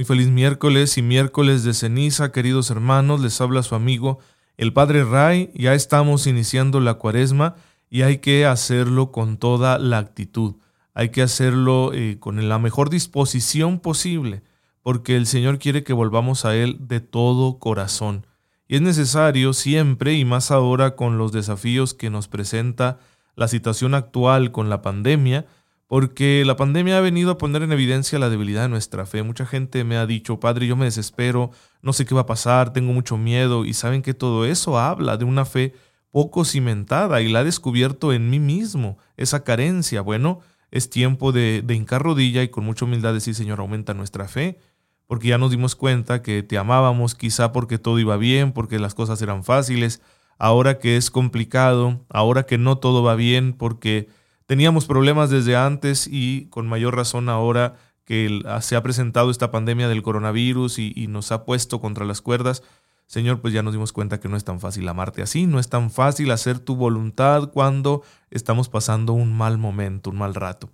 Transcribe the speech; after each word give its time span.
Muy 0.00 0.06
feliz 0.06 0.28
miércoles 0.28 0.96
y 0.96 1.02
miércoles 1.02 1.62
de 1.62 1.74
ceniza, 1.74 2.32
queridos 2.32 2.70
hermanos, 2.70 3.20
les 3.20 3.38
habla 3.42 3.62
su 3.62 3.74
amigo 3.74 4.18
el 4.56 4.72
Padre 4.72 5.04
Ray. 5.04 5.50
Ya 5.54 5.74
estamos 5.74 6.26
iniciando 6.26 6.80
la 6.80 6.94
cuaresma 6.94 7.56
y 7.90 8.00
hay 8.00 8.16
que 8.16 8.46
hacerlo 8.46 9.12
con 9.12 9.36
toda 9.36 9.78
la 9.78 9.98
actitud. 9.98 10.54
Hay 10.94 11.10
que 11.10 11.20
hacerlo 11.20 11.92
eh, 11.92 12.16
con 12.18 12.48
la 12.48 12.58
mejor 12.58 12.88
disposición 12.88 13.78
posible, 13.78 14.42
porque 14.80 15.16
el 15.16 15.26
Señor 15.26 15.58
quiere 15.58 15.84
que 15.84 15.92
volvamos 15.92 16.46
a 16.46 16.56
Él 16.56 16.78
de 16.80 17.00
todo 17.00 17.58
corazón. 17.58 18.26
Y 18.68 18.76
es 18.76 18.80
necesario 18.80 19.52
siempre, 19.52 20.14
y 20.14 20.24
más 20.24 20.50
ahora 20.50 20.96
con 20.96 21.18
los 21.18 21.30
desafíos 21.30 21.92
que 21.92 22.08
nos 22.08 22.26
presenta 22.26 23.00
la 23.36 23.48
situación 23.48 23.92
actual 23.92 24.50
con 24.50 24.70
la 24.70 24.80
pandemia, 24.80 25.44
porque 25.90 26.44
la 26.46 26.54
pandemia 26.54 26.98
ha 26.98 27.00
venido 27.00 27.32
a 27.32 27.36
poner 27.36 27.62
en 27.62 27.72
evidencia 27.72 28.20
la 28.20 28.30
debilidad 28.30 28.62
de 28.62 28.68
nuestra 28.68 29.06
fe. 29.06 29.24
Mucha 29.24 29.44
gente 29.44 29.82
me 29.82 29.96
ha 29.96 30.06
dicho, 30.06 30.38
Padre, 30.38 30.68
yo 30.68 30.76
me 30.76 30.84
desespero, 30.84 31.50
no 31.82 31.92
sé 31.92 32.06
qué 32.06 32.14
va 32.14 32.20
a 32.20 32.26
pasar, 32.26 32.72
tengo 32.72 32.92
mucho 32.92 33.18
miedo, 33.18 33.64
y 33.64 33.74
saben 33.74 34.00
que 34.00 34.14
todo 34.14 34.46
eso 34.46 34.78
habla 34.78 35.16
de 35.16 35.24
una 35.24 35.44
fe 35.44 35.74
poco 36.12 36.44
cimentada 36.44 37.22
y 37.22 37.28
la 37.28 37.40
he 37.40 37.44
descubierto 37.44 38.12
en 38.12 38.30
mí 38.30 38.38
mismo, 38.38 38.98
esa 39.16 39.42
carencia. 39.42 40.00
Bueno, 40.00 40.38
es 40.70 40.90
tiempo 40.90 41.32
de, 41.32 41.60
de 41.62 41.74
hincar 41.74 42.02
rodilla 42.02 42.44
y 42.44 42.50
con 42.50 42.64
mucha 42.64 42.84
humildad 42.84 43.12
decir, 43.12 43.34
Señor, 43.34 43.58
aumenta 43.58 43.92
nuestra 43.92 44.28
fe, 44.28 44.60
porque 45.08 45.26
ya 45.26 45.38
nos 45.38 45.50
dimos 45.50 45.74
cuenta 45.74 46.22
que 46.22 46.44
te 46.44 46.56
amábamos, 46.56 47.16
quizá 47.16 47.50
porque 47.50 47.78
todo 47.78 47.98
iba 47.98 48.16
bien, 48.16 48.52
porque 48.52 48.78
las 48.78 48.94
cosas 48.94 49.20
eran 49.22 49.42
fáciles, 49.42 50.00
ahora 50.38 50.78
que 50.78 50.96
es 50.96 51.10
complicado, 51.10 52.06
ahora 52.08 52.44
que 52.44 52.58
no 52.58 52.78
todo 52.78 53.02
va 53.02 53.16
bien, 53.16 53.54
porque 53.54 54.06
Teníamos 54.50 54.86
problemas 54.86 55.30
desde 55.30 55.54
antes 55.54 56.08
y 56.10 56.46
con 56.46 56.66
mayor 56.66 56.96
razón 56.96 57.28
ahora 57.28 57.76
que 58.04 58.42
se 58.62 58.74
ha 58.74 58.82
presentado 58.82 59.30
esta 59.30 59.52
pandemia 59.52 59.86
del 59.86 60.02
coronavirus 60.02 60.80
y, 60.80 61.06
nos 61.06 61.30
ha 61.30 61.44
puesto 61.44 61.80
contra 61.80 62.04
las 62.04 62.20
cuerdas. 62.20 62.64
Señor, 63.06 63.40
pues 63.40 63.54
ya 63.54 63.62
nos 63.62 63.74
dimos 63.74 63.92
cuenta 63.92 64.18
que 64.18 64.28
no 64.28 64.36
es 64.36 64.42
tan 64.42 64.58
fácil 64.58 64.88
amarte 64.88 65.22
así, 65.22 65.46
no 65.46 65.60
es 65.60 65.68
tan 65.68 65.92
fácil 65.92 66.32
hacer 66.32 66.58
tu 66.58 66.74
voluntad 66.74 67.52
cuando 67.52 68.02
estamos 68.32 68.68
pasando 68.68 69.12
un 69.12 69.32
mal 69.32 69.56
momento, 69.56 70.10
un 70.10 70.18
mal 70.18 70.34
rato. 70.34 70.68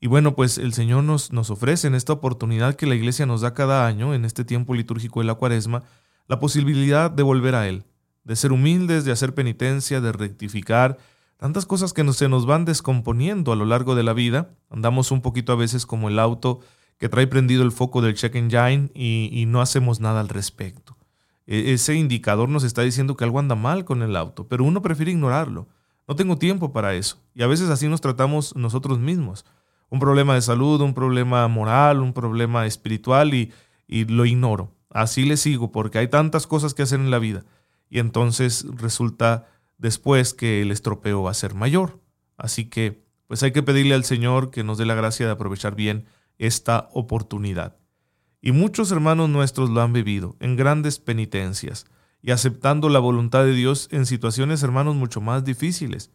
Y 0.00 0.06
bueno, 0.06 0.34
pues 0.34 0.56
el 0.56 0.72
Señor 0.72 1.04
nos, 1.04 1.30
nos 1.30 1.50
ofrece 1.50 1.88
en 1.88 1.94
esta 1.94 2.14
oportunidad 2.14 2.74
que 2.74 2.86
la 2.86 2.94
iglesia 2.94 3.26
nos 3.26 3.42
da 3.42 3.52
cada 3.52 3.86
año, 3.86 4.14
en 4.14 4.24
este 4.24 4.46
tiempo 4.46 4.72
litúrgico 4.72 5.20
de 5.20 5.26
la 5.26 5.34
cuaresma, 5.34 5.82
la 6.26 6.40
posibilidad 6.40 7.10
de 7.10 7.22
volver 7.22 7.54
a 7.54 7.68
Él, 7.68 7.84
de 8.22 8.34
ser 8.34 8.52
humildes, 8.52 9.04
de 9.04 9.12
hacer 9.12 9.34
penitencia, 9.34 10.00
de 10.00 10.10
rectificar, 10.10 10.96
tantas 11.36 11.66
cosas 11.66 11.92
que 11.92 12.10
se 12.12 12.28
nos 12.28 12.46
van 12.46 12.64
descomponiendo 12.64 13.52
a 13.52 13.56
lo 13.56 13.64
largo 13.64 13.94
de 13.94 14.02
la 14.02 14.12
vida. 14.12 14.54
Andamos 14.70 15.10
un 15.10 15.20
poquito 15.20 15.52
a 15.52 15.56
veces 15.56 15.86
como 15.86 16.08
el 16.08 16.18
auto 16.18 16.60
que 16.98 17.08
trae 17.08 17.26
prendido 17.26 17.62
el 17.62 17.72
foco 17.72 18.02
del 18.02 18.14
check 18.14 18.34
engine 18.36 18.90
y, 18.94 19.44
no 19.46 19.60
hacemos 19.60 20.00
nada 20.00 20.20
al 20.20 20.28
respecto. 20.28 20.96
E, 21.46 21.72
ese 21.72 21.94
indicador 21.94 22.48
nos 22.48 22.64
está 22.64 22.82
diciendo 22.82 23.16
que 23.16 23.24
algo 23.24 23.38
anda 23.38 23.54
mal 23.54 23.84
con 23.84 24.02
el 24.02 24.16
auto, 24.16 24.48
pero 24.48 24.64
uno 24.64 24.82
prefiere 24.82 25.12
ignorarlo. 25.12 25.68
No 26.06 26.16
tengo 26.16 26.36
tiempo 26.38 26.72
para 26.72 26.94
eso. 26.94 27.18
Y 27.34 27.42
a 27.42 27.46
veces 27.46 27.70
así 27.70 27.88
nos 27.88 28.00
tratamos 28.00 28.54
nosotros 28.56 28.98
mismos. 28.98 29.44
Un 29.90 30.00
problema 30.00 30.34
de 30.34 30.42
salud, 30.42 30.80
un 30.80 30.94
problema 30.94 31.46
moral, 31.48 32.00
un 32.00 32.12
problema 32.12 32.66
espiritual 32.66 33.34
y 33.34 33.50
lo 33.88 34.24
ignoro. 34.24 34.72
Así 34.94 35.24
le 35.24 35.36
sigo 35.36 35.72
porque 35.72 35.98
hay 35.98 36.08
tantas 36.08 36.46
cosas 36.46 36.72
que 36.72 36.82
hacer 36.82 37.00
en 37.00 37.10
la 37.10 37.18
vida. 37.18 37.44
Y 37.90 37.98
entonces 37.98 38.64
resulta 38.76 39.46
después 39.78 40.34
que 40.34 40.62
el 40.62 40.70
estropeo 40.70 41.22
va 41.22 41.30
a 41.30 41.34
ser 41.34 41.54
mayor. 41.54 42.00
Así 42.36 42.66
que, 42.66 43.04
pues 43.26 43.42
hay 43.42 43.52
que 43.52 43.62
pedirle 43.62 43.94
al 43.94 44.04
Señor 44.04 44.50
que 44.50 44.64
nos 44.64 44.78
dé 44.78 44.86
la 44.86 44.94
gracia 44.94 45.26
de 45.26 45.32
aprovechar 45.32 45.74
bien 45.74 46.06
esta 46.38 46.88
oportunidad. 46.92 47.76
Y 48.40 48.52
muchos 48.52 48.90
hermanos 48.90 49.30
nuestros 49.30 49.70
lo 49.70 49.80
han 49.80 49.92
vivido 49.92 50.36
en 50.40 50.56
grandes 50.56 50.98
penitencias 50.98 51.86
y 52.20 52.30
aceptando 52.30 52.88
la 52.88 52.98
voluntad 52.98 53.44
de 53.44 53.54
Dios 53.54 53.88
en 53.90 54.06
situaciones, 54.06 54.62
hermanos, 54.62 54.94
mucho 54.96 55.20
más 55.20 55.44
difíciles. 55.44 56.10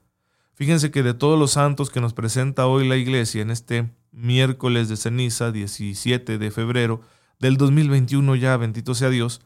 Fíjense 0.54 0.92
que 0.92 1.04
de 1.04 1.14
todos 1.14 1.40
los 1.40 1.52
santos 1.52 1.90
que 1.90 2.02
nos 2.02 2.14
presenta 2.14 2.68
hoy 2.68 2.88
la 2.88 2.98
iglesia 2.98 3.42
en 3.42 3.50
este 3.50 3.90
miércoles 4.12 4.90
de 4.90 4.98
ceniza, 4.98 5.52
17 5.52 6.38
de 6.38 6.52
febrero 6.52 7.02
del 7.40 7.58
2021 7.58 8.36
ya, 8.36 8.58
bendito 8.58 8.94
sea 8.94 9.10
Dios, 9.10 9.42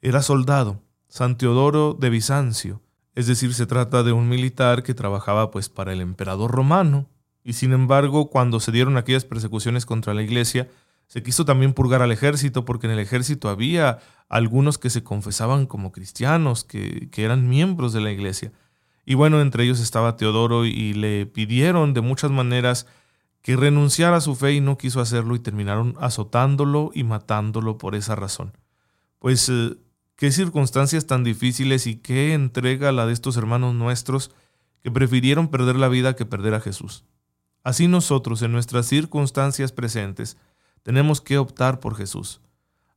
era 0.00 0.22
soldado, 0.22 0.82
San 1.08 1.38
Teodoro 1.38 1.96
de 1.98 2.10
Bizancio, 2.10 2.82
es 3.18 3.26
decir, 3.26 3.52
se 3.52 3.66
trata 3.66 4.04
de 4.04 4.12
un 4.12 4.28
militar 4.28 4.84
que 4.84 4.94
trabajaba 4.94 5.50
pues 5.50 5.68
para 5.68 5.92
el 5.92 6.00
emperador 6.00 6.52
romano 6.52 7.08
y 7.42 7.54
sin 7.54 7.72
embargo 7.72 8.30
cuando 8.30 8.60
se 8.60 8.70
dieron 8.70 8.96
aquellas 8.96 9.24
persecuciones 9.24 9.86
contra 9.86 10.14
la 10.14 10.22
iglesia, 10.22 10.68
se 11.08 11.24
quiso 11.24 11.44
también 11.44 11.72
purgar 11.72 12.00
al 12.00 12.12
ejército 12.12 12.64
porque 12.64 12.86
en 12.86 12.92
el 12.92 13.00
ejército 13.00 13.48
había 13.48 13.98
algunos 14.28 14.78
que 14.78 14.88
se 14.88 15.02
confesaban 15.02 15.66
como 15.66 15.90
cristianos, 15.90 16.62
que, 16.62 17.08
que 17.10 17.24
eran 17.24 17.48
miembros 17.48 17.92
de 17.92 18.02
la 18.02 18.12
iglesia. 18.12 18.52
Y 19.04 19.14
bueno, 19.14 19.40
entre 19.40 19.64
ellos 19.64 19.80
estaba 19.80 20.16
Teodoro 20.16 20.64
y 20.64 20.92
le 20.92 21.26
pidieron 21.26 21.94
de 21.94 22.02
muchas 22.02 22.30
maneras 22.30 22.86
que 23.42 23.56
renunciara 23.56 24.18
a 24.18 24.20
su 24.20 24.36
fe 24.36 24.52
y 24.52 24.60
no 24.60 24.78
quiso 24.78 25.00
hacerlo 25.00 25.34
y 25.34 25.40
terminaron 25.40 25.96
azotándolo 25.98 26.92
y 26.94 27.02
matándolo 27.02 27.78
por 27.78 27.96
esa 27.96 28.14
razón. 28.14 28.52
Pues 29.18 29.48
eh, 29.48 29.74
Qué 30.18 30.32
circunstancias 30.32 31.06
tan 31.06 31.22
difíciles 31.22 31.86
y 31.86 31.94
qué 31.94 32.32
entrega 32.32 32.90
la 32.90 33.06
de 33.06 33.12
estos 33.12 33.36
hermanos 33.36 33.76
nuestros 33.76 34.32
que 34.82 34.90
prefirieron 34.90 35.46
perder 35.46 35.76
la 35.76 35.86
vida 35.86 36.16
que 36.16 36.26
perder 36.26 36.54
a 36.54 36.60
Jesús. 36.60 37.04
Así 37.62 37.86
nosotros, 37.86 38.42
en 38.42 38.50
nuestras 38.50 38.86
circunstancias 38.86 39.70
presentes, 39.70 40.36
tenemos 40.82 41.20
que 41.20 41.38
optar 41.38 41.78
por 41.78 41.94
Jesús. 41.94 42.40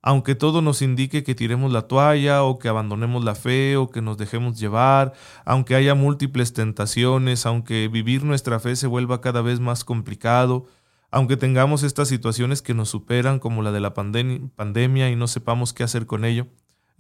Aunque 0.01 0.33
todo 0.33 0.63
nos 0.63 0.81
indique 0.81 1.23
que 1.23 1.35
tiremos 1.35 1.71
la 1.71 1.83
toalla 1.83 2.41
o 2.41 2.57
que 2.57 2.69
abandonemos 2.69 3.23
la 3.23 3.35
fe 3.35 3.77
o 3.77 3.91
que 3.91 4.01
nos 4.01 4.17
dejemos 4.17 4.59
llevar, 4.59 5.13
aunque 5.45 5.75
haya 5.75 5.93
múltiples 5.93 6.53
tentaciones, 6.53 7.45
aunque 7.45 7.87
vivir 7.87 8.23
nuestra 8.23 8.59
fe 8.59 8.75
se 8.75 8.87
vuelva 8.87 9.21
cada 9.21 9.43
vez 9.43 9.59
más 9.59 9.83
complicado, 9.83 10.65
aunque 11.11 11.37
tengamos 11.37 11.83
estas 11.83 12.07
situaciones 12.07 12.63
que 12.63 12.73
nos 12.73 12.89
superan 12.89 13.37
como 13.37 13.61
la 13.61 13.71
de 13.71 13.79
la 13.79 13.93
pandemia 13.93 15.11
y 15.11 15.15
no 15.15 15.27
sepamos 15.27 15.71
qué 15.71 15.83
hacer 15.83 16.07
con 16.07 16.25
ello, 16.25 16.47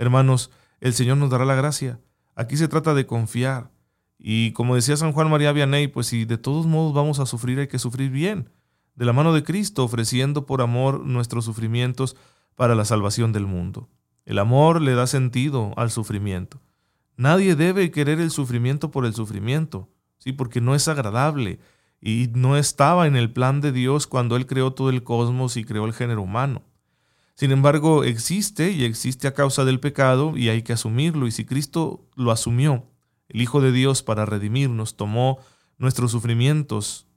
Hermanos, 0.01 0.49
el 0.79 0.95
Señor 0.95 1.17
nos 1.17 1.29
dará 1.29 1.45
la 1.45 1.53
gracia. 1.53 1.99
Aquí 2.35 2.57
se 2.57 2.67
trata 2.67 2.95
de 2.95 3.05
confiar. 3.05 3.69
Y 4.17 4.51
como 4.53 4.73
decía 4.73 4.97
San 4.97 5.11
Juan 5.11 5.29
María 5.29 5.51
Vianney, 5.51 5.89
pues 5.89 6.07
si 6.07 6.25
de 6.25 6.39
todos 6.39 6.65
modos 6.65 6.95
vamos 6.95 7.19
a 7.19 7.27
sufrir, 7.27 7.59
hay 7.59 7.67
que 7.67 7.77
sufrir 7.77 8.09
bien, 8.09 8.49
de 8.95 9.05
la 9.05 9.13
mano 9.13 9.31
de 9.31 9.43
Cristo, 9.43 9.83
ofreciendo 9.83 10.47
por 10.47 10.63
amor 10.63 11.05
nuestros 11.05 11.45
sufrimientos 11.45 12.15
para 12.55 12.73
la 12.73 12.83
salvación 12.83 13.31
del 13.31 13.45
mundo. 13.45 13.89
El 14.25 14.39
amor 14.39 14.81
le 14.81 14.95
da 14.95 15.05
sentido 15.05 15.71
al 15.77 15.91
sufrimiento. 15.91 16.59
Nadie 17.15 17.55
debe 17.55 17.91
querer 17.91 18.19
el 18.19 18.31
sufrimiento 18.31 18.89
por 18.89 19.05
el 19.05 19.13
sufrimiento, 19.13 19.87
sí, 20.17 20.33
porque 20.33 20.61
no 20.61 20.73
es 20.73 20.87
agradable 20.87 21.59
y 22.01 22.31
no 22.33 22.57
estaba 22.57 23.05
en 23.05 23.15
el 23.15 23.31
plan 23.31 23.61
de 23.61 23.71
Dios 23.71 24.07
cuando 24.07 24.35
Él 24.35 24.47
creó 24.47 24.73
todo 24.73 24.89
el 24.89 25.03
cosmos 25.03 25.57
y 25.57 25.63
creó 25.63 25.85
el 25.85 25.93
género 25.93 26.23
humano. 26.23 26.63
Sin 27.41 27.51
embargo, 27.51 28.03
existe 28.03 28.69
y 28.69 28.83
existe 28.83 29.27
a 29.27 29.33
causa 29.33 29.65
del 29.65 29.79
pecado 29.79 30.37
y 30.37 30.49
hay 30.49 30.61
que 30.61 30.73
asumirlo. 30.73 31.25
Y 31.25 31.31
si 31.31 31.43
Cristo 31.43 32.07
lo 32.15 32.29
asumió, 32.29 32.85
el 33.29 33.41
Hijo 33.41 33.61
de 33.61 33.71
Dios 33.71 34.03
para 34.03 34.27
redimirnos, 34.27 34.95
tomó 34.95 35.39
nuestros 35.79 36.11
sufrimientos 36.11 37.07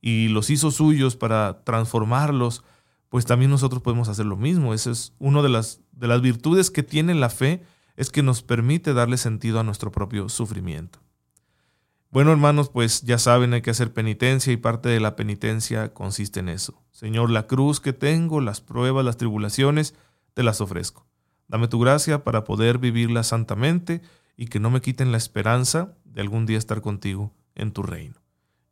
y 0.00 0.30
los 0.30 0.50
hizo 0.50 0.72
suyos 0.72 1.14
para 1.14 1.62
transformarlos, 1.62 2.64
pues 3.08 3.24
también 3.24 3.52
nosotros 3.52 3.80
podemos 3.80 4.08
hacer 4.08 4.26
lo 4.26 4.36
mismo. 4.36 4.74
Esa 4.74 4.90
es 4.90 5.12
una 5.20 5.42
de 5.42 5.48
las, 5.48 5.80
de 5.92 6.08
las 6.08 6.22
virtudes 6.22 6.72
que 6.72 6.82
tiene 6.82 7.14
la 7.14 7.30
fe, 7.30 7.62
es 7.94 8.10
que 8.10 8.24
nos 8.24 8.42
permite 8.42 8.94
darle 8.94 9.16
sentido 9.16 9.60
a 9.60 9.62
nuestro 9.62 9.92
propio 9.92 10.28
sufrimiento. 10.28 10.98
Bueno, 12.10 12.32
hermanos, 12.32 12.70
pues 12.70 13.02
ya 13.02 13.18
saben, 13.18 13.52
hay 13.52 13.60
que 13.60 13.70
hacer 13.70 13.92
penitencia 13.92 14.50
y 14.50 14.56
parte 14.56 14.88
de 14.88 14.98
la 14.98 15.14
penitencia 15.14 15.92
consiste 15.92 16.40
en 16.40 16.48
eso. 16.48 16.82
Señor, 16.90 17.30
la 17.30 17.46
cruz 17.46 17.80
que 17.80 17.92
tengo, 17.92 18.40
las 18.40 18.62
pruebas, 18.62 19.04
las 19.04 19.18
tribulaciones, 19.18 19.94
te 20.32 20.42
las 20.42 20.62
ofrezco. 20.62 21.06
Dame 21.48 21.68
tu 21.68 21.78
gracia 21.78 22.24
para 22.24 22.44
poder 22.44 22.78
vivirla 22.78 23.24
santamente 23.24 24.00
y 24.36 24.46
que 24.46 24.58
no 24.58 24.70
me 24.70 24.80
quiten 24.80 25.12
la 25.12 25.18
esperanza 25.18 25.96
de 26.04 26.22
algún 26.22 26.46
día 26.46 26.56
estar 26.56 26.80
contigo 26.80 27.34
en 27.54 27.72
tu 27.72 27.82
reino. 27.82 28.14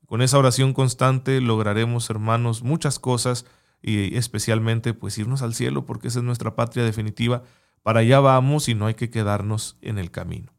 Con 0.06 0.22
esa 0.22 0.38
oración 0.38 0.72
constante 0.72 1.40
lograremos, 1.42 2.08
hermanos, 2.08 2.62
muchas 2.62 2.98
cosas 2.98 3.44
y 3.82 4.16
especialmente 4.16 4.94
pues 4.94 5.18
irnos 5.18 5.42
al 5.42 5.54
cielo 5.54 5.84
porque 5.84 6.08
esa 6.08 6.20
es 6.20 6.24
nuestra 6.24 6.54
patria 6.54 6.84
definitiva. 6.84 7.42
Para 7.82 8.00
allá 8.00 8.20
vamos 8.20 8.68
y 8.68 8.74
no 8.74 8.86
hay 8.86 8.94
que 8.94 9.10
quedarnos 9.10 9.76
en 9.82 9.98
el 9.98 10.10
camino. 10.10 10.56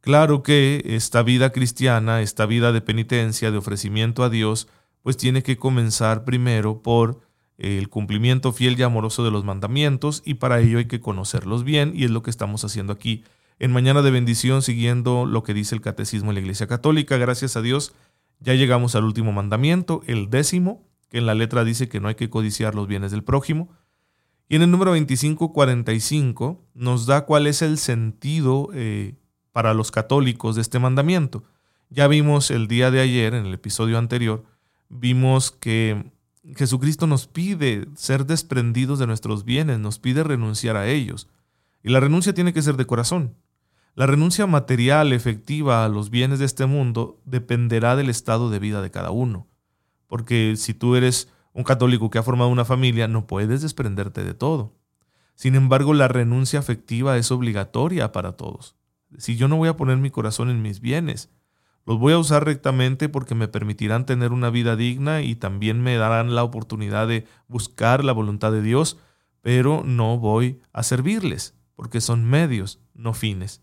Claro 0.00 0.42
que 0.42 0.82
esta 0.84 1.22
vida 1.22 1.50
cristiana, 1.50 2.22
esta 2.22 2.46
vida 2.46 2.72
de 2.72 2.80
penitencia, 2.80 3.50
de 3.50 3.58
ofrecimiento 3.58 4.22
a 4.22 4.30
Dios, 4.30 4.68
pues 5.02 5.16
tiene 5.16 5.42
que 5.42 5.56
comenzar 5.56 6.24
primero 6.24 6.82
por 6.82 7.20
el 7.58 7.88
cumplimiento 7.88 8.52
fiel 8.52 8.78
y 8.78 8.82
amoroso 8.82 9.24
de 9.24 9.30
los 9.30 9.44
mandamientos 9.44 10.22
y 10.24 10.34
para 10.34 10.60
ello 10.60 10.78
hay 10.78 10.84
que 10.86 11.00
conocerlos 11.00 11.64
bien 11.64 11.92
y 11.94 12.04
es 12.04 12.10
lo 12.10 12.22
que 12.22 12.30
estamos 12.30 12.64
haciendo 12.64 12.92
aquí 12.92 13.24
en 13.58 13.72
Mañana 13.72 14.02
de 14.02 14.10
Bendición 14.10 14.62
siguiendo 14.62 15.24
lo 15.24 15.42
que 15.42 15.54
dice 15.54 15.74
el 15.74 15.80
Catecismo 15.80 16.28
de 16.28 16.34
la 16.34 16.40
Iglesia 16.40 16.66
Católica. 16.66 17.16
Gracias 17.16 17.56
a 17.56 17.62
Dios 17.62 17.94
ya 18.40 18.54
llegamos 18.54 18.94
al 18.94 19.04
último 19.04 19.32
mandamiento, 19.32 20.02
el 20.06 20.28
décimo, 20.30 20.86
que 21.08 21.18
en 21.18 21.26
la 21.26 21.34
letra 21.34 21.64
dice 21.64 21.88
que 21.88 22.00
no 22.00 22.08
hay 22.08 22.16
que 22.16 22.30
codiciar 22.30 22.74
los 22.74 22.86
bienes 22.86 23.10
del 23.10 23.24
prójimo. 23.24 23.70
Y 24.48 24.56
en 24.56 24.62
el 24.62 24.70
número 24.70 24.90
2545 24.92 26.62
nos 26.74 27.06
da 27.06 27.24
cuál 27.24 27.46
es 27.46 27.62
el 27.62 27.78
sentido 27.78 28.68
eh, 28.74 29.14
para 29.56 29.72
los 29.72 29.90
católicos 29.90 30.54
de 30.54 30.60
este 30.60 30.78
mandamiento. 30.78 31.42
Ya 31.88 32.08
vimos 32.08 32.50
el 32.50 32.68
día 32.68 32.90
de 32.90 33.00
ayer, 33.00 33.32
en 33.32 33.46
el 33.46 33.54
episodio 33.54 33.96
anterior, 33.96 34.44
vimos 34.90 35.50
que 35.50 36.12
Jesucristo 36.56 37.06
nos 37.06 37.26
pide 37.26 37.88
ser 37.94 38.26
desprendidos 38.26 38.98
de 38.98 39.06
nuestros 39.06 39.46
bienes, 39.46 39.78
nos 39.78 39.98
pide 39.98 40.24
renunciar 40.24 40.76
a 40.76 40.88
ellos. 40.88 41.30
Y 41.82 41.88
la 41.88 42.00
renuncia 42.00 42.34
tiene 42.34 42.52
que 42.52 42.60
ser 42.60 42.76
de 42.76 42.84
corazón. 42.84 43.34
La 43.94 44.06
renuncia 44.06 44.46
material 44.46 45.14
efectiva 45.14 45.86
a 45.86 45.88
los 45.88 46.10
bienes 46.10 46.38
de 46.38 46.44
este 46.44 46.66
mundo 46.66 47.18
dependerá 47.24 47.96
del 47.96 48.10
estado 48.10 48.50
de 48.50 48.58
vida 48.58 48.82
de 48.82 48.90
cada 48.90 49.10
uno. 49.10 49.46
Porque 50.06 50.56
si 50.58 50.74
tú 50.74 50.96
eres 50.96 51.32
un 51.54 51.64
católico 51.64 52.10
que 52.10 52.18
ha 52.18 52.22
formado 52.22 52.50
una 52.50 52.66
familia, 52.66 53.08
no 53.08 53.26
puedes 53.26 53.62
desprenderte 53.62 54.22
de 54.22 54.34
todo. 54.34 54.74
Sin 55.34 55.54
embargo, 55.54 55.94
la 55.94 56.08
renuncia 56.08 56.58
afectiva 56.58 57.16
es 57.16 57.30
obligatoria 57.30 58.12
para 58.12 58.32
todos. 58.32 58.76
Si 59.18 59.36
yo 59.36 59.48
no 59.48 59.56
voy 59.56 59.68
a 59.68 59.76
poner 59.76 59.98
mi 59.98 60.10
corazón 60.10 60.50
en 60.50 60.62
mis 60.62 60.80
bienes, 60.80 61.30
los 61.86 61.98
voy 61.98 62.12
a 62.12 62.18
usar 62.18 62.44
rectamente 62.44 63.08
porque 63.08 63.36
me 63.36 63.46
permitirán 63.46 64.06
tener 64.06 64.32
una 64.32 64.50
vida 64.50 64.74
digna 64.74 65.22
y 65.22 65.36
también 65.36 65.80
me 65.80 65.96
darán 65.96 66.34
la 66.34 66.42
oportunidad 66.42 67.06
de 67.06 67.26
buscar 67.46 68.04
la 68.04 68.12
voluntad 68.12 68.50
de 68.50 68.60
Dios, 68.60 68.98
pero 69.40 69.84
no 69.84 70.18
voy 70.18 70.60
a 70.72 70.82
servirles, 70.82 71.54
porque 71.76 72.00
son 72.00 72.24
medios, 72.24 72.80
no 72.92 73.14
fines. 73.14 73.62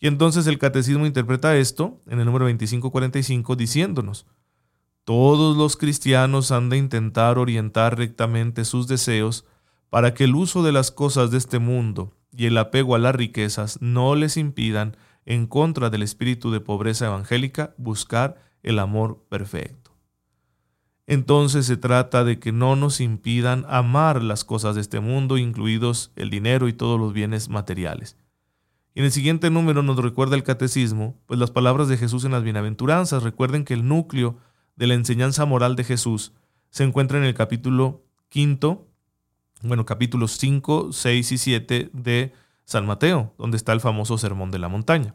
Y 0.00 0.06
entonces 0.06 0.46
el 0.46 0.58
catecismo 0.58 1.04
interpreta 1.04 1.56
esto 1.56 2.00
en 2.06 2.18
el 2.18 2.26
número 2.26 2.46
2545 2.46 3.56
diciéndonos, 3.56 4.26
todos 5.04 5.56
los 5.56 5.76
cristianos 5.76 6.50
han 6.50 6.70
de 6.70 6.78
intentar 6.78 7.38
orientar 7.38 7.98
rectamente 7.98 8.64
sus 8.64 8.86
deseos 8.86 9.44
para 9.90 10.14
que 10.14 10.24
el 10.24 10.34
uso 10.34 10.62
de 10.62 10.72
las 10.72 10.90
cosas 10.90 11.30
de 11.30 11.36
este 11.36 11.58
mundo 11.58 12.16
y 12.36 12.46
el 12.46 12.58
apego 12.58 12.94
a 12.94 12.98
las 12.98 13.14
riquezas 13.14 13.80
no 13.80 14.14
les 14.14 14.36
impidan 14.36 14.96
en 15.26 15.46
contra 15.46 15.90
del 15.90 16.02
espíritu 16.02 16.50
de 16.50 16.60
pobreza 16.60 17.06
evangélica, 17.06 17.74
buscar 17.78 18.42
el 18.62 18.78
amor 18.78 19.24
perfecto. 19.28 19.92
Entonces 21.06 21.66
se 21.66 21.76
trata 21.76 22.24
de 22.24 22.38
que 22.38 22.50
no 22.50 22.76
nos 22.76 23.00
impidan 23.00 23.66
amar 23.68 24.22
las 24.22 24.44
cosas 24.44 24.74
de 24.74 24.80
este 24.80 25.00
mundo, 25.00 25.36
incluidos 25.36 26.12
el 26.16 26.30
dinero 26.30 26.66
y 26.66 26.72
todos 26.72 26.98
los 26.98 27.12
bienes 27.12 27.48
materiales. 27.48 28.16
Y 28.94 29.00
en 29.00 29.06
el 29.06 29.12
siguiente 29.12 29.50
número 29.50 29.82
nos 29.82 29.98
recuerda 29.98 30.36
el 30.36 30.44
catecismo, 30.44 31.20
pues 31.26 31.38
las 31.38 31.50
palabras 31.50 31.88
de 31.88 31.98
Jesús 31.98 32.24
en 32.24 32.32
las 32.32 32.42
bienaventuranzas. 32.42 33.22
Recuerden 33.22 33.64
que 33.64 33.74
el 33.74 33.86
núcleo 33.86 34.38
de 34.76 34.86
la 34.86 34.94
enseñanza 34.94 35.44
moral 35.44 35.76
de 35.76 35.84
Jesús 35.84 36.32
se 36.70 36.84
encuentra 36.84 37.18
en 37.18 37.24
el 37.24 37.34
capítulo 37.34 38.04
quinto, 38.28 38.88
bueno, 39.64 39.86
capítulos 39.86 40.32
5, 40.38 40.92
6 40.92 41.32
y 41.32 41.38
7 41.38 41.90
de 41.92 42.32
San 42.64 42.86
Mateo, 42.86 43.34
donde 43.38 43.56
está 43.56 43.72
el 43.72 43.80
famoso 43.80 44.18
Sermón 44.18 44.50
de 44.50 44.58
la 44.58 44.68
Montaña. 44.68 45.14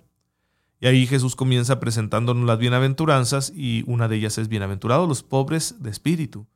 Y 0.80 0.88
ahí 0.88 1.06
Jesús 1.08 1.36
comienza 1.36 1.80
presentándonos 1.80 2.46
las 2.46 2.58
bienaventuranzas 2.58 3.52
y 3.56 3.84
una 3.86 4.08
de 4.08 4.16
ellas 4.16 4.38
es 4.38 4.48
bienaventurados 4.48 5.08
los 5.08 5.24
pobres 5.24 5.84
de 5.84 5.90
espíritu. 5.90 6.48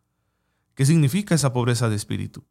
¿Qué 0.75 0.86
significa 0.86 1.36
esa 1.36 1.54
pobreza 1.54 1.90
de 1.90 1.95
espíritu? 1.95 2.44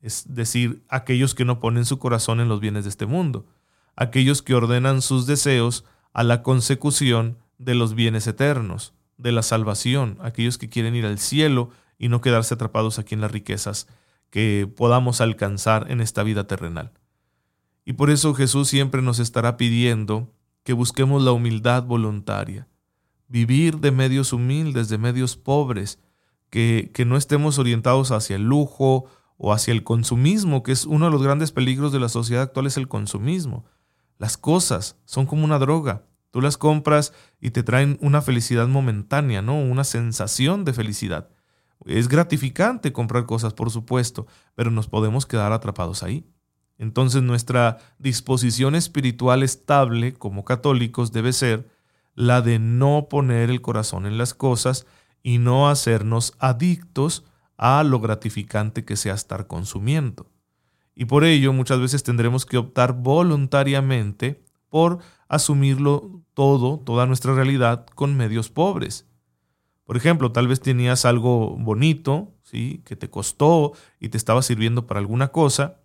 Es 0.00 0.34
decir, 0.34 0.82
aquellos 0.88 1.34
que 1.34 1.44
no 1.44 1.60
ponen 1.60 1.84
su 1.84 1.98
corazón 1.98 2.40
en 2.40 2.48
los 2.48 2.60
bienes 2.60 2.84
de 2.84 2.90
este 2.90 3.06
mundo, 3.06 3.46
aquellos 3.94 4.42
que 4.42 4.54
ordenan 4.54 5.00
sus 5.00 5.26
deseos 5.26 5.84
a 6.12 6.24
la 6.24 6.42
consecución 6.42 7.38
de 7.58 7.76
los 7.76 7.94
bienes 7.94 8.26
eternos, 8.26 8.94
de 9.16 9.32
la 9.32 9.42
salvación, 9.42 10.18
aquellos 10.20 10.58
que 10.58 10.68
quieren 10.68 10.96
ir 10.96 11.06
al 11.06 11.18
cielo 11.18 11.70
y 11.98 12.08
no 12.08 12.20
quedarse 12.20 12.54
atrapados 12.54 12.98
aquí 12.98 13.14
en 13.14 13.20
las 13.20 13.30
riquezas 13.30 13.86
que 14.32 14.66
podamos 14.66 15.20
alcanzar 15.20 15.90
en 15.90 16.00
esta 16.00 16.22
vida 16.22 16.46
terrenal. 16.46 16.90
Y 17.84 17.92
por 17.92 18.08
eso 18.08 18.32
Jesús 18.32 18.66
siempre 18.66 19.02
nos 19.02 19.18
estará 19.18 19.58
pidiendo 19.58 20.32
que 20.64 20.72
busquemos 20.72 21.22
la 21.22 21.32
humildad 21.32 21.82
voluntaria, 21.82 22.66
vivir 23.28 23.76
de 23.80 23.90
medios 23.90 24.32
humildes, 24.32 24.88
de 24.88 24.96
medios 24.96 25.36
pobres, 25.36 25.98
que, 26.48 26.90
que 26.94 27.04
no 27.04 27.18
estemos 27.18 27.58
orientados 27.58 28.10
hacia 28.10 28.36
el 28.36 28.44
lujo 28.44 29.04
o 29.36 29.52
hacia 29.52 29.72
el 29.72 29.84
consumismo, 29.84 30.62
que 30.62 30.72
es 30.72 30.86
uno 30.86 31.04
de 31.04 31.12
los 31.12 31.22
grandes 31.22 31.52
peligros 31.52 31.92
de 31.92 32.00
la 32.00 32.08
sociedad 32.08 32.44
actual, 32.44 32.66
es 32.66 32.78
el 32.78 32.88
consumismo. 32.88 33.66
Las 34.16 34.38
cosas 34.38 34.96
son 35.04 35.26
como 35.26 35.44
una 35.44 35.58
droga. 35.58 36.06
Tú 36.30 36.40
las 36.40 36.56
compras 36.56 37.12
y 37.38 37.50
te 37.50 37.62
traen 37.62 37.98
una 38.00 38.22
felicidad 38.22 38.66
momentánea, 38.66 39.42
¿no? 39.42 39.60
Una 39.60 39.84
sensación 39.84 40.64
de 40.64 40.72
felicidad. 40.72 41.28
Es 41.86 42.08
gratificante 42.08 42.92
comprar 42.92 43.26
cosas, 43.26 43.54
por 43.54 43.70
supuesto, 43.70 44.26
pero 44.54 44.70
nos 44.70 44.88
podemos 44.88 45.26
quedar 45.26 45.52
atrapados 45.52 46.02
ahí. 46.02 46.24
Entonces 46.78 47.22
nuestra 47.22 47.78
disposición 47.98 48.74
espiritual 48.74 49.42
estable 49.42 50.14
como 50.14 50.44
católicos 50.44 51.12
debe 51.12 51.32
ser 51.32 51.68
la 52.14 52.42
de 52.42 52.58
no 52.58 53.06
poner 53.08 53.50
el 53.50 53.60
corazón 53.60 54.06
en 54.06 54.18
las 54.18 54.34
cosas 54.34 54.86
y 55.22 55.38
no 55.38 55.68
hacernos 55.68 56.34
adictos 56.38 57.24
a 57.56 57.84
lo 57.84 58.00
gratificante 58.00 58.84
que 58.84 58.96
sea 58.96 59.14
estar 59.14 59.46
consumiendo. 59.46 60.30
Y 60.94 61.06
por 61.06 61.24
ello 61.24 61.52
muchas 61.52 61.80
veces 61.80 62.02
tendremos 62.02 62.44
que 62.44 62.58
optar 62.58 62.92
voluntariamente 62.92 64.42
por 64.68 64.98
asumirlo 65.28 66.22
todo, 66.34 66.78
toda 66.80 67.06
nuestra 67.06 67.34
realidad 67.34 67.86
con 67.94 68.16
medios 68.16 68.50
pobres. 68.50 69.06
Por 69.92 69.98
ejemplo, 69.98 70.32
tal 70.32 70.48
vez 70.48 70.58
tenías 70.62 71.04
algo 71.04 71.54
bonito, 71.58 72.32
¿sí? 72.44 72.80
que 72.86 72.96
te 72.96 73.10
costó 73.10 73.74
y 74.00 74.08
te 74.08 74.16
estaba 74.16 74.40
sirviendo 74.40 74.86
para 74.86 75.00
alguna 75.00 75.28
cosa, 75.28 75.82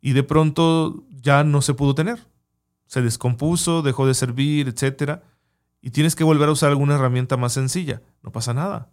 y 0.00 0.14
de 0.14 0.24
pronto 0.24 1.04
ya 1.10 1.44
no 1.44 1.62
se 1.62 1.74
pudo 1.74 1.94
tener. 1.94 2.26
Se 2.86 3.02
descompuso, 3.02 3.82
dejó 3.82 4.08
de 4.08 4.14
servir, 4.14 4.66
etc. 4.66 5.20
Y 5.80 5.90
tienes 5.90 6.16
que 6.16 6.24
volver 6.24 6.48
a 6.48 6.52
usar 6.52 6.70
alguna 6.70 6.96
herramienta 6.96 7.36
más 7.36 7.52
sencilla. 7.52 8.02
No 8.20 8.32
pasa 8.32 8.52
nada. 8.52 8.90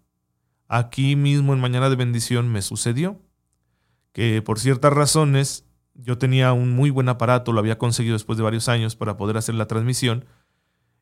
Aquí 0.68 1.16
mismo 1.16 1.54
en 1.54 1.60
Mañana 1.60 1.90
de 1.90 1.96
Bendición 1.96 2.48
me 2.48 2.62
sucedió 2.62 3.20
que 4.12 4.44
por 4.44 4.60
ciertas 4.60 4.94
razones 4.94 5.66
yo 5.96 6.20
tenía 6.20 6.54
un 6.54 6.76
muy 6.76 6.92
buen 6.92 7.10
aparato, 7.10 7.54
lo 7.54 7.60
había 7.60 7.80
conseguido 7.80 8.14
después 8.14 8.38
de 8.38 8.44
varios 8.44 8.70
años 8.70 8.96
para 8.96 9.18
poder 9.18 9.38
hacer 9.38 9.56
la 9.56 9.66
transmisión 9.66 10.26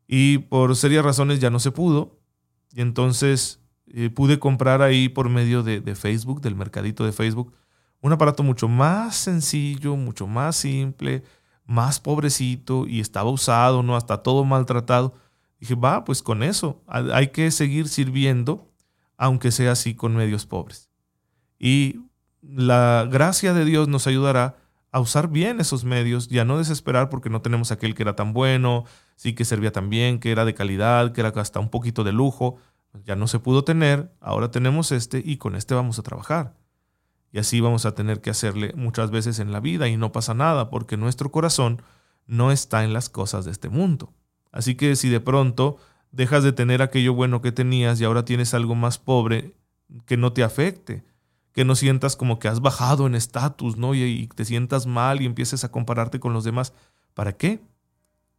y 0.07 0.37
por 0.37 0.73
serias 0.77 1.03
razones 1.03 1.41
ya 1.41 1.49
no 1.49 1.59
se 1.59 1.71
pudo 1.71 2.18
y 2.71 2.81
entonces 2.81 3.59
eh, 3.87 4.09
pude 4.09 4.39
comprar 4.39 4.81
ahí 4.81 5.09
por 5.09 5.29
medio 5.29 5.63
de, 5.63 5.81
de 5.81 5.95
Facebook, 5.95 6.41
del 6.41 6.55
mercadito 6.55 7.05
de 7.05 7.11
Facebook, 7.11 7.53
un 8.01 8.13
aparato 8.13 8.43
mucho 8.43 8.67
más 8.67 9.15
sencillo, 9.15 9.95
mucho 9.95 10.27
más 10.27 10.55
simple, 10.55 11.23
más 11.65 11.99
pobrecito 11.99 12.87
y 12.87 12.99
estaba 12.99 13.29
usado, 13.29 13.83
¿no? 13.83 13.95
Hasta 13.95 14.23
todo 14.23 14.43
maltratado. 14.43 15.13
Dije, 15.59 15.75
va, 15.75 16.05
pues 16.05 16.23
con 16.23 16.41
eso, 16.41 16.81
hay 16.87 17.27
que 17.27 17.51
seguir 17.51 17.89
sirviendo, 17.89 18.71
aunque 19.17 19.51
sea 19.51 19.73
así 19.73 19.93
con 19.93 20.15
medios 20.15 20.45
pobres. 20.45 20.89
Y 21.59 21.99
la 22.41 23.07
gracia 23.11 23.53
de 23.53 23.65
Dios 23.65 23.87
nos 23.87 24.07
ayudará 24.07 24.57
a 24.91 24.99
usar 24.99 25.29
bien 25.29 25.59
esos 25.59 25.83
medios 25.83 26.31
y 26.31 26.39
a 26.39 26.45
no 26.45 26.57
desesperar 26.57 27.09
porque 27.09 27.29
no 27.29 27.41
tenemos 27.41 27.71
aquel 27.71 27.95
que 27.95 28.03
era 28.03 28.15
tan 28.15 28.33
bueno, 28.33 28.85
sí 29.15 29.33
que 29.33 29.45
servía 29.45 29.71
tan 29.71 29.89
bien, 29.89 30.19
que 30.19 30.31
era 30.31 30.45
de 30.45 30.53
calidad, 30.53 31.11
que 31.11 31.21
era 31.21 31.29
hasta 31.29 31.59
un 31.59 31.69
poquito 31.69 32.03
de 32.03 32.11
lujo. 32.11 32.57
Ya 33.05 33.15
no 33.15 33.27
se 33.27 33.39
pudo 33.39 33.63
tener, 33.63 34.11
ahora 34.19 34.49
tenemos 34.49 34.91
este 34.91 35.21
y 35.23 35.37
con 35.37 35.55
este 35.55 35.75
vamos 35.75 35.99
a 35.99 36.03
trabajar. 36.03 36.55
Y 37.31 37.37
así 37.37 37.61
vamos 37.61 37.85
a 37.85 37.93
tener 37.93 38.21
que 38.21 38.31
hacerle 38.31 38.73
muchas 38.75 39.11
veces 39.11 39.37
en 39.39 39.51
la 39.51 39.59
vida 39.59 39.87
y 39.87 39.97
no 39.97 40.11
pasa 40.11 40.33
nada 40.33 40.69
porque 40.69 40.97
nuestro 40.97 41.31
corazón 41.31 41.83
no 42.25 42.51
está 42.51 42.83
en 42.83 42.93
las 42.93 43.09
cosas 43.09 43.45
de 43.45 43.51
este 43.51 43.69
mundo. 43.69 44.13
Así 44.51 44.73
que 44.75 44.95
si 44.95 45.09
de 45.09 45.19
pronto 45.19 45.77
dejas 46.11 46.43
de 46.43 46.53
tener 46.53 46.81
aquello 46.81 47.13
bueno 47.13 47.41
que 47.41 47.51
tenías 47.51 48.01
y 48.01 48.05
ahora 48.05 48.25
tienes 48.25 48.55
algo 48.55 48.73
más 48.73 48.97
pobre, 48.97 49.55
que 50.05 50.17
no 50.17 50.33
te 50.33 50.43
afecte, 50.43 51.03
que 51.59 51.65
no 51.65 51.75
sientas 51.75 52.15
como 52.15 52.39
que 52.39 52.47
has 52.47 52.61
bajado 52.61 53.05
en 53.05 53.15
estatus, 53.15 53.75
¿no? 53.75 53.93
Y, 53.93 54.01
y, 54.01 54.27
te 54.27 54.45
sientas 54.45 54.85
mal 54.85 55.21
y 55.21 55.25
empieces 55.25 55.65
a 55.65 55.71
compararte 55.71 56.21
con 56.21 56.31
los 56.31 56.45
demás. 56.45 56.71
¿Para 57.13 57.33
qué? 57.35 57.59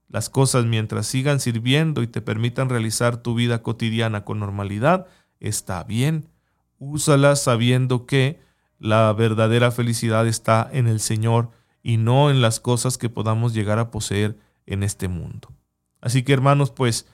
las 0.09 0.31
cosas 0.31 0.65
mientras 0.65 1.07
sigan 1.07 1.39
sirviendo 1.39 2.03
y 2.03 2.07
te 2.07 2.23
permitan 2.23 2.71
realizar 2.71 3.19
tu 3.19 3.35
vida 3.35 3.63
cotidiana 3.63 4.25
con 4.25 4.41
normalidad, 4.41 5.07
está 5.39 5.85
bien. 5.85 6.31
Úsalas 6.79 7.43
sabiendo 7.43 8.07
que 8.07 8.41
la 8.79 9.13
verdadera 9.13 9.71
felicidad 9.71 10.27
está 10.27 10.67
en 10.73 10.89
el 10.89 11.01
Señor 11.01 11.51
y 11.83 11.99
no 11.99 12.31
en 12.31 12.41
las 12.41 12.59
cosas 12.59 12.97
que 12.97 13.11
podamos 13.11 13.53
llegar 13.53 13.79
a 13.79 13.91
poseer 13.91 14.39
en 14.65 14.83
este 14.83 15.09
mundo. 15.09 15.53
Así 16.01 16.23
que 16.23 16.33
hermanos, 16.33 16.71
pues 16.71 17.07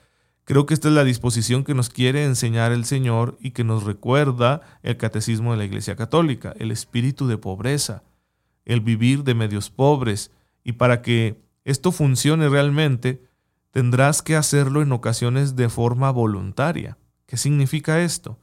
creo 0.46 0.64
que 0.64 0.74
esta 0.74 0.88
es 0.88 0.94
la 0.94 1.04
disposición 1.04 1.64
que 1.64 1.74
nos 1.74 1.90
quiere 1.90 2.24
enseñar 2.24 2.72
el 2.72 2.84
Señor 2.84 3.36
y 3.40 3.50
que 3.50 3.64
nos 3.64 3.82
recuerda 3.82 4.62
el 4.82 4.96
catecismo 4.96 5.50
de 5.50 5.58
la 5.58 5.64
Iglesia 5.64 5.96
Católica, 5.96 6.54
el 6.58 6.70
espíritu 6.70 7.26
de 7.26 7.36
pobreza, 7.36 8.04
el 8.64 8.80
vivir 8.80 9.24
de 9.24 9.34
medios 9.34 9.70
pobres, 9.70 10.30
y 10.62 10.72
para 10.72 11.02
que 11.02 11.42
esto 11.64 11.90
funcione 11.90 12.48
realmente, 12.48 13.24
tendrás 13.72 14.22
que 14.22 14.36
hacerlo 14.36 14.82
en 14.82 14.92
ocasiones 14.92 15.56
de 15.56 15.68
forma 15.68 16.12
voluntaria. 16.12 16.96
¿Qué 17.26 17.36
significa 17.36 18.00
esto? 18.00 18.38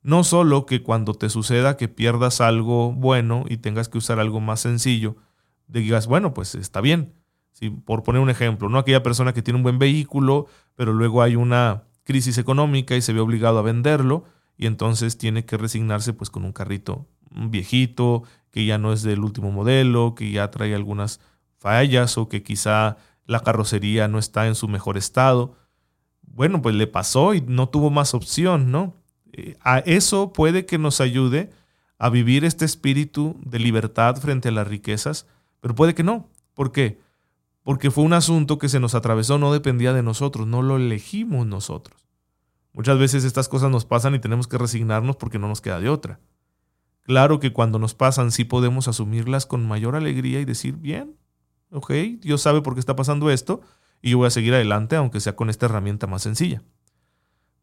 No 0.00 0.22
solo 0.22 0.64
que 0.64 0.82
cuando 0.84 1.14
te 1.14 1.28
suceda 1.28 1.76
que 1.76 1.88
pierdas 1.88 2.40
algo 2.40 2.92
bueno 2.92 3.44
y 3.48 3.56
tengas 3.56 3.88
que 3.88 3.98
usar 3.98 4.20
algo 4.20 4.40
más 4.40 4.60
sencillo, 4.60 5.16
digas, 5.66 6.06
bueno, 6.06 6.34
pues 6.34 6.54
está 6.54 6.80
bien. 6.80 7.14
Por 7.84 8.02
poner 8.02 8.20
un 8.20 8.30
ejemplo, 8.30 8.68
no 8.68 8.78
aquella 8.78 9.02
persona 9.02 9.32
que 9.32 9.42
tiene 9.42 9.56
un 9.56 9.62
buen 9.62 9.78
vehículo, 9.78 10.46
pero 10.74 10.92
luego 10.92 11.22
hay 11.22 11.36
una 11.36 11.84
crisis 12.04 12.38
económica 12.38 12.96
y 12.96 13.02
se 13.02 13.12
ve 13.12 13.20
obligado 13.20 13.58
a 13.58 13.62
venderlo 13.62 14.24
y 14.56 14.66
entonces 14.66 15.18
tiene 15.18 15.44
que 15.44 15.56
resignarse 15.56 16.12
pues 16.12 16.30
con 16.30 16.44
un 16.44 16.52
carrito 16.52 17.06
viejito 17.30 18.24
que 18.50 18.66
ya 18.66 18.78
no 18.78 18.92
es 18.92 19.02
del 19.02 19.20
último 19.20 19.50
modelo, 19.50 20.14
que 20.14 20.30
ya 20.30 20.50
trae 20.50 20.74
algunas 20.74 21.20
fallas 21.58 22.18
o 22.18 22.28
que 22.28 22.42
quizá 22.42 22.96
la 23.26 23.40
carrocería 23.40 24.08
no 24.08 24.18
está 24.18 24.46
en 24.46 24.54
su 24.54 24.68
mejor 24.68 24.96
estado. 24.96 25.56
Bueno, 26.22 26.60
pues 26.60 26.74
le 26.74 26.86
pasó 26.86 27.34
y 27.34 27.40
no 27.40 27.68
tuvo 27.68 27.90
más 27.90 28.14
opción, 28.14 28.70
¿no? 28.70 28.94
Eh, 29.32 29.56
a 29.62 29.78
eso 29.78 30.32
puede 30.32 30.66
que 30.66 30.78
nos 30.78 31.00
ayude 31.00 31.50
a 31.98 32.10
vivir 32.10 32.44
este 32.44 32.64
espíritu 32.64 33.36
de 33.44 33.58
libertad 33.58 34.16
frente 34.16 34.48
a 34.48 34.52
las 34.52 34.66
riquezas, 34.66 35.26
pero 35.60 35.74
puede 35.74 35.94
que 35.94 36.02
no. 36.02 36.28
¿Por 36.54 36.72
qué? 36.72 36.98
Porque 37.62 37.90
fue 37.90 38.04
un 38.04 38.12
asunto 38.12 38.58
que 38.58 38.68
se 38.68 38.80
nos 38.80 38.94
atravesó, 38.94 39.38
no 39.38 39.52
dependía 39.52 39.92
de 39.92 40.02
nosotros, 40.02 40.46
no 40.46 40.62
lo 40.62 40.76
elegimos 40.76 41.46
nosotros. 41.46 42.02
Muchas 42.72 42.98
veces 42.98 43.24
estas 43.24 43.48
cosas 43.48 43.70
nos 43.70 43.84
pasan 43.84 44.14
y 44.14 44.18
tenemos 44.18 44.48
que 44.48 44.58
resignarnos 44.58 45.16
porque 45.16 45.38
no 45.38 45.48
nos 45.48 45.60
queda 45.60 45.78
de 45.78 45.88
otra. 45.88 46.20
Claro 47.02 47.40
que 47.40 47.52
cuando 47.52 47.78
nos 47.78 47.94
pasan 47.94 48.30
sí 48.30 48.44
podemos 48.44 48.88
asumirlas 48.88 49.46
con 49.46 49.66
mayor 49.66 49.96
alegría 49.96 50.40
y 50.40 50.44
decir, 50.44 50.76
bien, 50.76 51.16
ok, 51.70 51.92
Dios 52.20 52.40
sabe 52.42 52.62
por 52.62 52.74
qué 52.74 52.80
está 52.80 52.96
pasando 52.96 53.30
esto 53.30 53.60
y 54.00 54.10
yo 54.10 54.18
voy 54.18 54.28
a 54.28 54.30
seguir 54.30 54.54
adelante 54.54 54.96
aunque 54.96 55.20
sea 55.20 55.36
con 55.36 55.50
esta 55.50 55.66
herramienta 55.66 56.06
más 56.06 56.22
sencilla. 56.22 56.62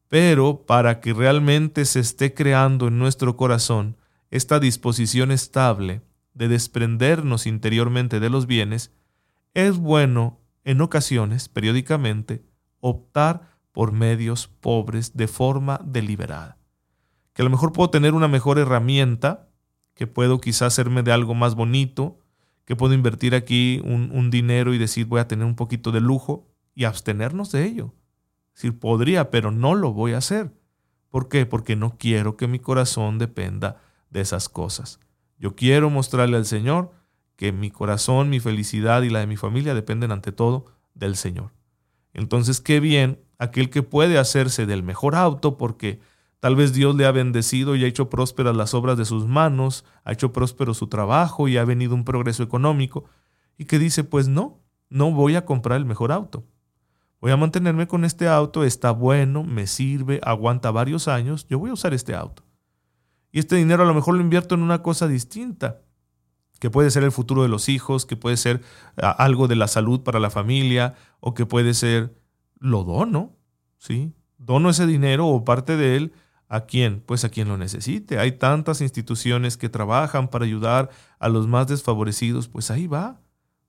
Pero 0.10 0.66
para 0.66 1.00
que 1.00 1.14
realmente 1.14 1.86
se 1.86 2.00
esté 2.00 2.34
creando 2.34 2.88
en 2.88 3.00
nuestro 3.00 3.38
corazón 3.38 3.98
esta 4.32 4.60
disposición 4.60 5.32
estable 5.32 6.02
de 6.34 6.48
desprendernos 6.48 7.48
interiormente 7.48 8.20
de 8.20 8.30
los 8.30 8.46
bienes, 8.46 8.92
es 9.54 9.78
bueno 9.78 10.40
en 10.64 10.82
ocasiones, 10.82 11.50
periódicamente, 11.50 12.44
optar 12.80 13.58
por 13.72 13.92
medios 13.92 14.48
pobres 14.48 15.16
de 15.16 15.28
forma 15.28 15.80
deliberada. 15.84 16.58
Que 17.34 17.42
a 17.42 17.46
lo 17.46 17.52
mejor 17.52 17.72
puedo 17.72 17.90
tener 17.90 18.14
una 18.14 18.28
mejor 18.28 18.60
herramienta, 18.60 19.50
que 19.94 20.08
puedo 20.08 20.40
quizás 20.42 20.74
hacerme 20.74 21.04
de 21.04 21.12
algo 21.12 21.34
más 21.36 21.56
bonito, 21.56 22.20
que 22.66 22.76
puedo 22.76 22.94
invertir 22.94 23.34
aquí 23.34 23.82
un, 23.84 24.30
dinero 24.30 24.74
y 24.74 24.78
decir 24.78 25.08
voy 25.08 25.20
a 25.20 25.28
tener 25.28 25.46
un 25.46 25.56
poquito 25.56 25.92
de 25.92 26.02
lujo 26.02 26.48
y 26.76 26.84
abstenernos 26.84 27.52
de 27.52 27.66
ello. 27.66 27.96
Es 28.54 28.62
decir, 28.62 28.80
podría, 28.80 29.32
pero 29.32 29.50
no 29.52 29.74
lo 29.74 29.92
voy 29.92 30.14
a 30.14 30.20
hacer. 30.20 30.54
¿Por 31.10 31.30
qué? 31.30 31.46
Porque 31.46 31.76
no 31.76 31.98
quiero 31.98 32.38
que 32.38 32.48
mi 32.48 32.60
corazón 32.60 33.18
dependa 33.18 33.82
de 34.12 34.22
esas 34.22 34.50
cosas. 34.50 35.00
Yo 35.40 35.56
quiero 35.56 35.90
mostrarle 35.90 36.38
al 36.38 36.46
Señor 36.46 36.92
que 37.40 37.54
mi 37.54 37.72
corazón, 37.72 38.30
mi 38.30 38.42
felicidad 38.42 39.04
y 39.04 39.10
la 39.10 39.22
de 39.22 39.28
mi 39.28 39.38
familia 39.38 39.74
dependen 39.74 40.12
ante 40.12 40.34
todo 40.34 40.66
del 40.94 41.16
Señor. 41.16 41.54
Entonces, 42.14 42.60
qué 42.60 42.82
bien 42.82 43.22
aquel 43.38 43.70
que 43.70 43.82
puede 43.82 44.18
hacerse 44.18 44.66
del 44.66 44.84
mejor 44.84 45.16
auto 45.16 45.58
porque 45.58 46.02
Tal 46.40 46.56
vez 46.56 46.74
Dios 46.74 46.96
le 46.96 47.06
ha 47.06 47.12
bendecido 47.12 47.76
y 47.76 47.84
ha 47.84 47.88
hecho 47.88 48.10
prósperas 48.10 48.56
las 48.56 48.74
obras 48.74 48.98
de 48.98 49.04
sus 49.04 49.28
manos, 49.28 49.84
ha 50.06 50.14
hecho 50.14 50.32
próspero 50.32 50.74
su 50.74 50.88
trabajo 50.88 51.50
y 51.50 51.58
ha 51.58 51.66
venido 51.66 51.94
un 51.94 52.06
progreso 52.06 52.44
económico, 52.44 53.04
y 53.58 53.66
que 53.66 53.78
dice, 53.78 54.06
pues 54.06 54.30
no, 54.30 54.62
no 54.90 55.12
voy 55.12 55.36
a 55.36 55.44
comprar 55.44 55.78
el 55.78 55.86
mejor 55.86 56.14
auto. 56.14 56.46
Voy 57.20 57.32
a 57.32 57.38
mantenerme 57.38 57.88
con 57.88 58.06
este 58.06 58.30
auto, 58.30 58.64
está 58.64 58.92
bueno, 58.92 59.44
me 59.44 59.68
sirve, 59.68 60.22
aguanta 60.24 60.72
varios 60.72 61.10
años, 61.10 61.46
yo 61.50 61.60
voy 61.60 61.72
a 61.72 61.74
usar 61.74 61.94
este 61.94 62.16
auto. 62.16 62.44
Y 63.34 63.40
este 63.40 63.58
dinero 63.58 63.84
a 63.84 63.86
lo 63.86 63.94
mejor 63.94 64.16
lo 64.16 64.22
invierto 64.22 64.56
en 64.56 64.62
una 64.62 64.82
cosa 64.82 65.10
distinta, 65.10 65.82
que 66.60 66.70
puede 66.70 66.92
ser 66.92 67.04
el 67.04 67.12
futuro 67.12 67.42
de 67.44 67.50
los 67.50 67.70
hijos, 67.70 68.06
que 68.06 68.16
puede 68.16 68.38
ser 68.38 68.62
algo 68.98 69.48
de 69.48 69.56
la 69.56 69.68
salud 69.68 70.02
para 70.02 70.20
la 70.20 70.30
familia, 70.30 70.96
o 71.20 71.34
que 71.34 71.46
puede 71.46 71.74
ser, 71.74 72.16
lo 72.60 72.84
dono, 72.84 73.36
¿sí? 73.78 74.14
Dono 74.38 74.70
ese 74.70 74.86
dinero 74.86 75.28
o 75.28 75.46
parte 75.46 75.78
de 75.78 75.96
él 75.96 76.14
¿A 76.50 76.62
quién? 76.62 77.02
Pues 77.06 77.24
a 77.24 77.30
quien 77.30 77.48
lo 77.48 77.58
necesite. 77.58 78.18
Hay 78.18 78.34
tantas 78.34 78.82
instituciones 78.82 79.56
que 79.56 79.70
trabajan 79.70 80.30
para 80.30 80.46
ayudar 80.46 80.90
a 81.20 81.30
los 81.30 81.48
más 81.48 81.68
desfavorecidos, 81.68 82.48
pues 82.48 82.72
ahí 82.72 82.88
va. 82.88 83.22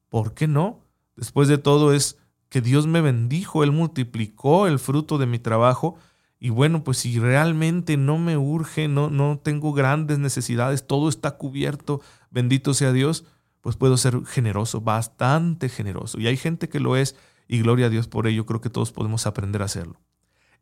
¿Por 0.08 0.32
qué 0.32 0.48
no? 0.48 0.80
Después 1.14 1.46
de 1.48 1.58
todo 1.58 1.92
es 1.92 2.16
que 2.48 2.62
Dios 2.62 2.86
me 2.86 3.02
bendijo, 3.02 3.62
Él 3.64 3.70
multiplicó 3.70 4.66
el 4.66 4.78
fruto 4.78 5.18
de 5.18 5.26
mi 5.26 5.38
trabajo 5.38 5.98
y 6.42 6.48
bueno, 6.48 6.82
pues 6.82 6.96
si 6.96 7.18
realmente 7.18 7.98
no 7.98 8.16
me 8.16 8.38
urge, 8.38 8.88
no, 8.88 9.10
no 9.10 9.38
tengo 9.38 9.74
grandes 9.74 10.18
necesidades, 10.18 10.86
todo 10.86 11.10
está 11.10 11.32
cubierto, 11.32 12.00
bendito 12.30 12.72
sea 12.72 12.92
Dios, 12.92 13.26
pues 13.60 13.76
puedo 13.76 13.98
ser 13.98 14.24
generoso, 14.24 14.80
bastante 14.80 15.68
generoso. 15.68 16.18
Y 16.18 16.28
hay 16.28 16.38
gente 16.38 16.70
que 16.70 16.80
lo 16.80 16.96
es 16.96 17.14
y 17.46 17.60
gloria 17.60 17.86
a 17.86 17.90
Dios 17.90 18.08
por 18.08 18.26
ello, 18.26 18.46
creo 18.46 18.62
que 18.62 18.70
todos 18.70 18.90
podemos 18.90 19.26
aprender 19.26 19.60
a 19.60 19.66
hacerlo. 19.66 20.00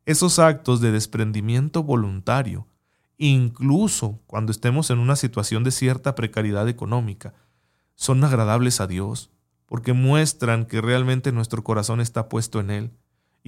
Esos 0.04 0.40
actos 0.40 0.80
de 0.80 0.90
desprendimiento 0.90 1.84
voluntario, 1.84 2.66
incluso 3.16 4.20
cuando 4.26 4.50
estemos 4.50 4.90
en 4.90 4.98
una 4.98 5.14
situación 5.14 5.62
de 5.62 5.70
cierta 5.70 6.16
precariedad 6.16 6.68
económica, 6.68 7.34
son 7.94 8.24
agradables 8.24 8.80
a 8.80 8.88
Dios 8.88 9.30
porque 9.64 9.92
muestran 9.92 10.66
que 10.66 10.80
realmente 10.80 11.30
nuestro 11.30 11.62
corazón 11.62 12.00
está 12.00 12.28
puesto 12.28 12.58
en 12.58 12.70
Él 12.70 12.90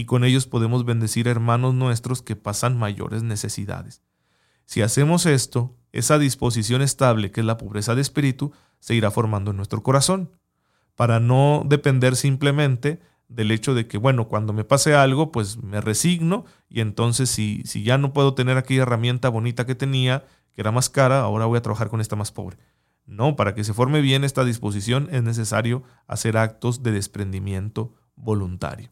y 0.00 0.06
con 0.06 0.24
ellos 0.24 0.46
podemos 0.46 0.86
bendecir 0.86 1.28
hermanos 1.28 1.74
nuestros 1.74 2.22
que 2.22 2.34
pasan 2.34 2.78
mayores 2.78 3.22
necesidades. 3.22 4.00
Si 4.64 4.80
hacemos 4.80 5.26
esto, 5.26 5.76
esa 5.92 6.18
disposición 6.18 6.80
estable 6.80 7.30
que 7.30 7.40
es 7.40 7.46
la 7.46 7.58
pobreza 7.58 7.94
de 7.94 8.00
espíritu 8.00 8.50
se 8.78 8.94
irá 8.94 9.10
formando 9.10 9.50
en 9.50 9.58
nuestro 9.58 9.82
corazón, 9.82 10.30
para 10.94 11.20
no 11.20 11.64
depender 11.66 12.16
simplemente 12.16 13.02
del 13.28 13.50
hecho 13.50 13.74
de 13.74 13.88
que, 13.88 13.98
bueno, 13.98 14.26
cuando 14.26 14.54
me 14.54 14.64
pase 14.64 14.94
algo, 14.94 15.32
pues 15.32 15.62
me 15.62 15.82
resigno 15.82 16.46
y 16.70 16.80
entonces 16.80 17.28
si, 17.28 17.62
si 17.66 17.82
ya 17.82 17.98
no 17.98 18.14
puedo 18.14 18.32
tener 18.32 18.56
aquella 18.56 18.84
herramienta 18.84 19.28
bonita 19.28 19.66
que 19.66 19.74
tenía, 19.74 20.24
que 20.52 20.62
era 20.62 20.72
más 20.72 20.88
cara, 20.88 21.20
ahora 21.20 21.44
voy 21.44 21.58
a 21.58 21.62
trabajar 21.62 21.90
con 21.90 22.00
esta 22.00 22.16
más 22.16 22.32
pobre. 22.32 22.56
No, 23.04 23.36
para 23.36 23.54
que 23.54 23.64
se 23.64 23.74
forme 23.74 24.00
bien 24.00 24.24
esta 24.24 24.44
disposición 24.44 25.08
es 25.12 25.22
necesario 25.22 25.82
hacer 26.06 26.38
actos 26.38 26.82
de 26.82 26.90
desprendimiento 26.92 27.92
voluntario. 28.16 28.90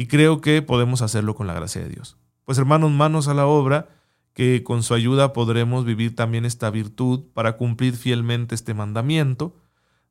Y 0.00 0.06
creo 0.06 0.40
que 0.40 0.62
podemos 0.62 1.02
hacerlo 1.02 1.34
con 1.34 1.48
la 1.48 1.54
gracia 1.54 1.82
de 1.82 1.88
Dios. 1.88 2.16
Pues 2.44 2.56
hermanos, 2.56 2.92
manos 2.92 3.26
a 3.26 3.34
la 3.34 3.48
obra, 3.48 3.88
que 4.32 4.62
con 4.62 4.84
su 4.84 4.94
ayuda 4.94 5.32
podremos 5.32 5.84
vivir 5.84 6.14
también 6.14 6.44
esta 6.44 6.70
virtud 6.70 7.24
para 7.34 7.56
cumplir 7.56 7.96
fielmente 7.96 8.54
este 8.54 8.74
mandamiento, 8.74 9.56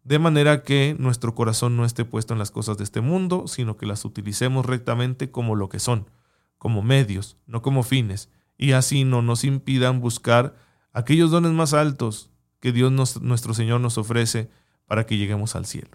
de 0.03 0.19
manera 0.19 0.61
que 0.61 0.97
nuestro 0.99 1.35
corazón 1.35 1.77
no 1.77 1.85
esté 1.85 2.03
puesto 2.03 2.33
en 2.33 2.39
las 2.39 2.51
cosas 2.51 2.77
de 2.77 2.83
este 2.83 2.99
mundo, 2.99 3.47
sino 3.47 3.77
que 3.77 3.85
las 3.85 4.03
utilicemos 4.03 4.65
rectamente 4.65 5.31
como 5.31 5.55
lo 5.55 5.69
que 5.69 5.79
son, 5.79 6.09
como 6.57 6.81
medios, 6.81 7.37
no 7.45 7.61
como 7.61 7.81
fines, 7.81 8.29
y 8.57 8.73
así 8.73 9.05
no 9.05 9.21
nos 9.21 9.45
impidan 9.45 10.01
buscar 10.01 10.57
aquellos 10.91 11.31
dones 11.31 11.53
más 11.53 11.73
altos 11.73 12.29
que 12.59 12.73
Dios 12.73 12.91
nuestro 13.21 13.53
Señor 13.53 13.79
nos 13.79 13.97
ofrece 13.97 14.49
para 14.85 15.05
que 15.05 15.15
lleguemos 15.15 15.55
al 15.55 15.65
cielo. 15.65 15.91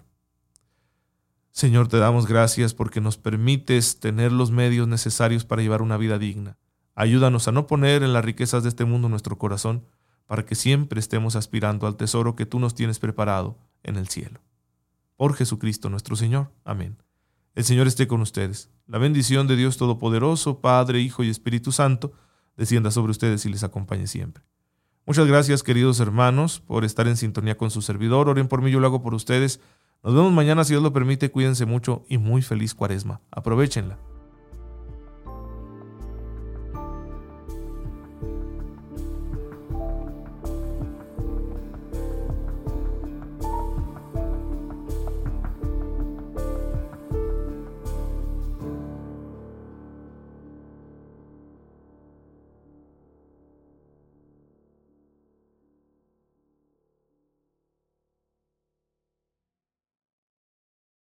Señor, 1.53 1.87
te 1.87 1.97
damos 1.97 2.25
gracias 2.25 2.73
porque 2.73 2.99
nos 2.99 3.17
permites 3.17 3.99
tener 3.99 4.31
los 4.31 4.49
medios 4.49 4.87
necesarios 4.87 5.45
para 5.45 5.61
llevar 5.61 5.83
una 5.83 5.97
vida 5.97 6.17
digna. 6.17 6.57
Ayúdanos 6.95 7.47
a 7.47 7.51
no 7.51 7.67
poner 7.67 8.01
en 8.01 8.11
las 8.11 8.25
riquezas 8.25 8.63
de 8.63 8.69
este 8.69 8.85
mundo 8.85 9.07
nuestro 9.07 9.37
corazón, 9.37 9.85
para 10.25 10.45
que 10.47 10.55
siempre 10.55 10.99
estemos 10.99 11.35
aspirando 11.35 11.85
al 11.85 11.95
tesoro 11.95 12.35
que 12.35 12.47
tú 12.47 12.59
nos 12.59 12.73
tienes 12.73 12.97
preparado 12.97 13.59
en 13.83 13.97
el 13.97 14.07
cielo. 14.07 14.41
Por 15.15 15.35
Jesucristo 15.35 15.91
nuestro 15.91 16.15
Señor. 16.15 16.51
Amén. 16.65 16.97
El 17.53 17.63
Señor 17.63 17.85
esté 17.85 18.07
con 18.07 18.21
ustedes. 18.21 18.71
La 18.87 18.97
bendición 18.97 19.45
de 19.45 19.55
Dios 19.55 19.77
Todopoderoso, 19.77 20.59
Padre, 20.59 21.01
Hijo 21.01 21.23
y 21.23 21.29
Espíritu 21.29 21.71
Santo, 21.71 22.13
descienda 22.57 22.89
sobre 22.89 23.11
ustedes 23.11 23.45
y 23.45 23.49
les 23.49 23.63
acompañe 23.63 24.07
siempre. 24.07 24.43
Muchas 25.05 25.27
gracias, 25.27 25.61
queridos 25.61 25.99
hermanos, 25.99 26.61
por 26.61 26.83
estar 26.83 27.07
en 27.07 27.15
sintonía 27.15 27.57
con 27.57 27.69
su 27.69 27.83
servidor. 27.83 28.27
Oren 28.27 28.47
por 28.47 28.63
mí, 28.63 28.71
yo 28.71 28.79
lo 28.79 28.87
hago 28.87 29.03
por 29.03 29.13
ustedes. 29.13 29.59
Nos 30.03 30.13
vemos 30.13 30.33
mañana 30.33 30.65
si 30.65 30.73
Dios 30.73 30.83
lo 30.83 30.91
permite, 30.91 31.31
cuídense 31.31 31.65
mucho 31.65 32.03
y 32.09 32.17
muy 32.17 32.41
feliz 32.41 32.73
cuaresma. 32.73 33.21
Aprovechenla. 33.31 33.97